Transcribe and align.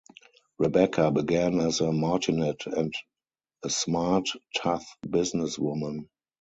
Rebecca 0.57 1.11
began 1.11 1.59
as 1.59 1.79
a 1.79 1.91
martinet 1.91 2.65
and 2.65 2.91
a 3.61 3.69
"smart, 3.69 4.29
tough 4.57 4.83
businesswoman". 5.07 6.07